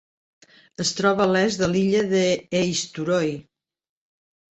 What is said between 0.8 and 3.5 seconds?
Es troba a l'est de l'illa d'Eysturoy.